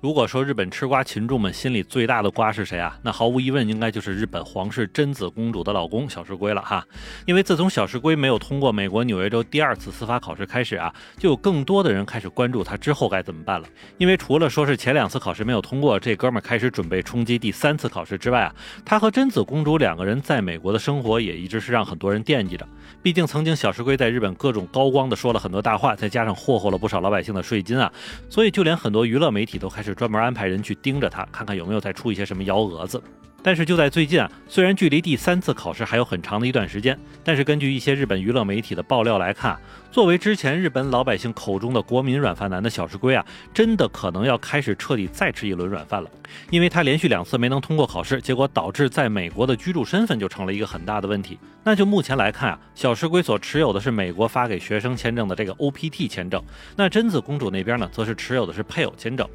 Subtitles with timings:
[0.00, 2.98] 如果说日本吃瓜群众们心里最大的瓜是谁啊？
[3.02, 6.82] 那毫无疑问应该就是日本皇室贞子公主的老公小石龟了哈。
[7.26, 13.68] 因为自从小石龟没有通过美国纽约州第二次司法考试开始啊，就有更多的人开始关注他之后该怎么办了。
[13.98, 18.54] 因为除了说是前两次考试没有通过，这哥们儿开始准备冲击第三次考试之外啊，
[18.86, 22.66] 他和贞子公主两个人在美国的生活也一直是让很多人惦记着。
[23.02, 27.92] 毕竟曾经小石龟在日本各种高光的说了很多大话，再加上霍霍了不少老百姓的税金啊，
[28.30, 29.89] 所以就连很多娱乐媒体都开始。
[29.94, 33.02] 专门安排人去盯着他，看看有没有再出一些什么幺蛾子。
[33.42, 39.58] 但是就在最近啊，虽然距离第三次考试还有很长的一段时间，但是根据一些日本娱乐媒体的爆料来看，
[39.90, 46.10] 作为之前日本老百姓口中的国民软饭男的小石龟啊，真的可能要开始彻底再吃一轮软饭了。
[46.50, 51.38] 因为他连续两次没能通过考试，结果导致在美国的居住身份就成了一个很大的问题。
[51.64, 56.44] 那就目前来看啊，小石龟所持有的是美国发给学生签证的这个 OPT 签证，
[56.76, 59.26] 那贞子公主那边呢，则是持有的是配偶签证。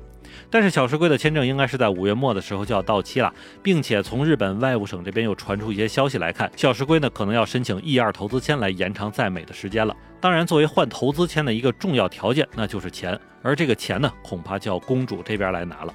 [0.49, 9.95] 但是小石龟的签证应该是在五月末的时候就要到期了，并且从日本外务省这边又传出一些消息来看，小石龟呢可能要申请 E 二投资签来延长在美的时间了。
[10.19, 15.93] 当然，作为换投资签的一个重要条件，那就是钱，而这个钱呢，恐怕就要公主这边来拿了。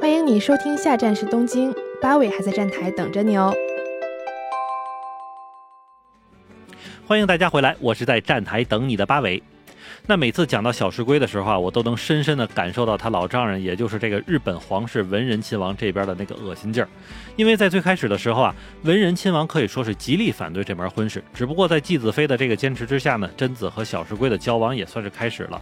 [0.00, 3.54] 欢迎你收听，下站是东京，八尾还在站台等着你哦。
[7.06, 9.42] 欢迎大家回来，我是在站台等你的八尾。
[10.06, 16.88] 那每次讲到小石龟的时候啊，我都能深深的感受到他老丈人，也就是这个日本皇室文人亲王这边的那个恶心劲儿。
[17.36, 25.60] 因为在最开始的时候啊，文人亲王可以说是极力反对这门婚事，只不过在继子妃的这个坚持之下呢，贞子和小石龟的交往也算是开始了。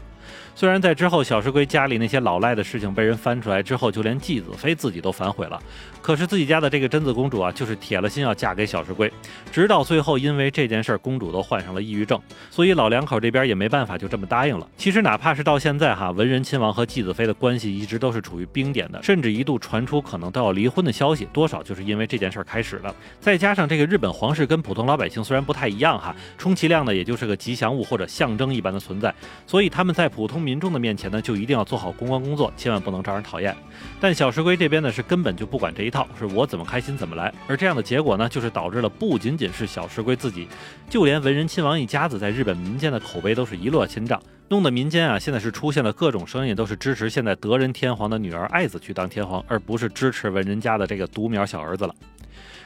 [0.55, 5.61] 虽然在之后小石龟家里那些老赖的事情被人翻出来之后，就连继子妃自己都反悔了，
[6.03, 9.11] 可是自己家的这个贞子公主啊，就是铁了心要嫁给小石龟，
[9.51, 14.69] 直到最后因为这件事儿，公主都患上了抑郁症，所以老两口这边也没办法，就这么答应了。
[14.77, 22.95] 其实哪怕是到现在哈，文人亲王和继子妃的关系一直都是处于冰点的，甚至一度传出可能都要离婚的消息，多少就是因为这件事儿开始了。
[23.21, 29.15] 再加上这个日本皇室跟普通老百姓虽然不太一样哈，充其量呢也就是个吉祥物或者象征一般的存在，
[29.47, 33.57] 所以他们在普通民众的面前呢，就一定要做好公关工作，千万不能招人讨厌。
[34.01, 37.33] 但小石龟这边呢，是根本就不管这一套，是我怎么开心怎么来。
[37.47, 40.49] 而这样的结果呢，就是导致了不仅仅是小石龟自己，
[40.89, 51.95] 就连文人亲王一家子在日本民间的口碑都是一落千丈，弄得民间啊现在是出现了各种声音，都是支持现在德仁天皇的女儿爱子去当天皇，而不是支持文人家的这个独苗小儿子了。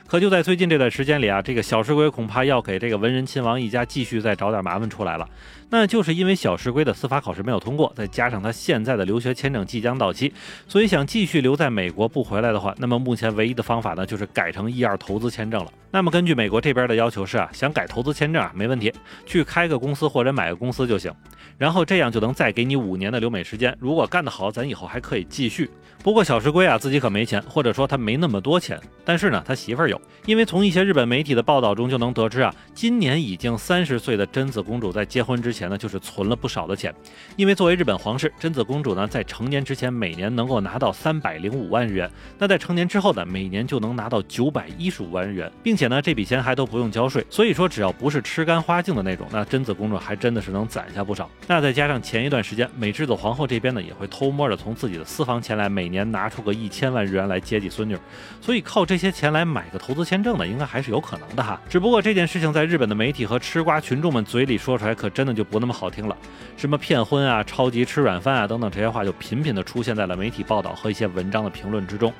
[0.07, 5.29] 可就在最近这段时间里啊，这个小石龟恐怕要给这个文人亲王一家继续再找点麻烦出来了。
[5.71, 10.33] 那就是因为小石龟的司法考试没有通过，再加上他现在的留学签证即将到期，
[10.69, 15.73] 所以想继续留在美国不回来的话，那么目前唯一的方法呢，就是改成 E 二投资签证了。
[15.91, 18.93] 那么根据美国这边的要求是啊，想改投资签证啊，没问题，
[19.27, 21.13] 去开个公司或者买个公司就行，
[21.57, 23.75] 然后这样就能再给你五年的留美时间。
[23.81, 25.69] 如果干得好，咱以后还可以继续。
[26.05, 29.94] 不过小石龟啊自己可没钱，或者说他没那么多钱，但是呢他媳妇儿有，
[30.27, 36.95] 因为从一些日本媒体的报道中就能得知啊，今年已经三十岁的贞子公主在结婚之前呢就是存了不少的钱，
[37.37, 51.29] 因为作为日本皇室，贞子公主呢在成年之前每年能够拿到三百零五万日元，那在成年之后呢每年就能拿到九百一十五万日元，并且呢这笔钱还都不用交税，所以说只要不是吃干花净的那种，那贞子公主还真的是能攒下不少。
[51.47, 57.97] 那再加上前一段时间美智子皇后这边呢也会偷摸的从自己的私房钱来每年拿出个一千万日元来接济孙女，
[58.41, 61.61] 所以靠这些钱来买个投资签证呢，应该还是有可能的哈。
[61.69, 66.17] 只不过这件事情在日本的媒体和吃瓜群众们嘴里说出来，可真的就不那么好听了。
[66.57, 72.11] 什么骗婚啊、超级吃软饭啊等等这些话，就频频的出现在了媒体报道和一些文章的评论之中，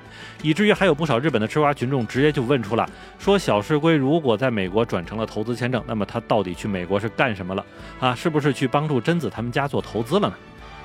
[0.43, 2.87] 以至于还有不少日本的吃瓜群众直接就问出了：
[3.19, 7.65] 说小石龟如果在美国转成了投资签证，那么他到底去美国是干什么了
[7.99, 8.15] 啊？
[8.15, 10.35] 是不是去帮助贞子他们家做投资了呢？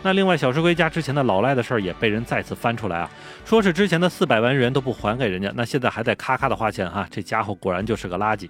[0.01, 3.09] 那另外，小石龟家之前的老赖的事儿也被人再次翻出来啊，
[3.43, 8.49] 说是之前的四百万日元都不还给人家，那现在还在咔咔的花钱哈，这家伙果然就是个垃圾。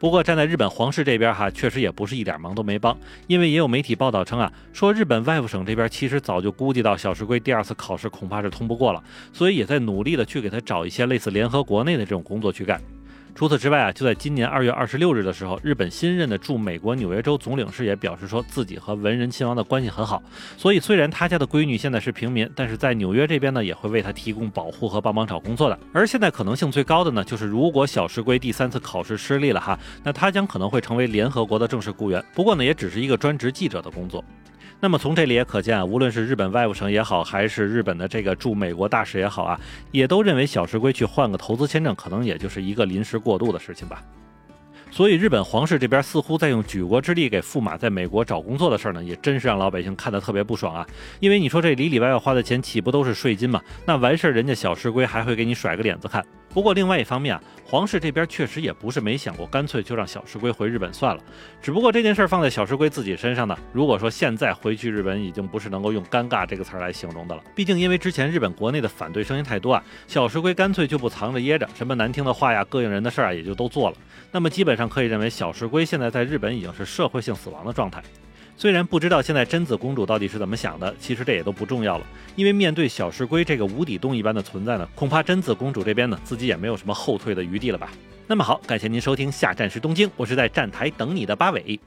[0.00, 2.98] 不过站在日本皇室这边哈，确实也不是一点忙都没帮，
[3.28, 9.00] 因为也有媒体报道称啊，说日本外务省这边其实早就估计到小石龟第二次考试恐怕是通不过了，
[9.32, 12.80] 所以也在努力的去给他找一些类似联合国内的这种工作去干。
[13.34, 20.22] 除此之外啊，就在今年二月二十六日的时候，日本新任的驻美国纽约州总领事也表示说自己和文人亲王的关系很好，
[20.56, 25.78] 所以虽然他家的闺女现在是平民，但是在纽约这边呢，也会为他提供保护和帮忙找工作的。
[25.92, 34.22] 而现在可能性最高的呢，就是如果小石龟第三次考试失利了哈，那他将可能会成为联合国的正式雇员，不过呢，也只是一个专职记者的工作。
[34.84, 39.60] 那么从这里也可见啊，无论是日本外务省也好，还是日本的这个驻美国大使也好啊，
[39.92, 44.02] 也都认为小石龟去换个投资签证，可能也就是一个临时过渡的事情吧。
[44.90, 50.84] 所以日本皇室这边似乎在用举国之力给驸马在美国找工作的事儿呢，也真是让老百姓看得特别不爽啊！
[51.20, 53.62] 因为你说这里里外外花的钱岂不都是税金吗？
[53.86, 56.26] 那完事儿人家小石龟还会给你甩个脸子看。
[56.54, 61.22] 不过另外一方面啊，皇室这边确实也不是没想过，干脆就让小石龟回日本算了。
[61.62, 67.42] 只不过这件事儿放在小石龟自己身上呢，如果说现在回去日本，已经不是能够用尴尬这个词儿来形容的了。
[67.54, 73.96] 毕竟因为之前日本国内的反对声音太多啊，小石龟干脆就不藏着掖着，什么难听的话呀、膈应人的事儿啊，也就都做了。
[74.30, 78.02] 那么基本上可以认为，小石龟现在在日本已经是社会性死亡的状态。
[78.56, 82.06] 虽然不知道现在贞子公主到底是怎么想的，其实这也都不重要了，
[82.36, 87.90] 因为面对小石龟这个无底洞一般的存在呢，恐怕贞子公主这边呢自己也没有什么后退的余地了吧。
[88.26, 91.78] 那么好，感谢您收听下站是东京，我是在站台等你的八尾。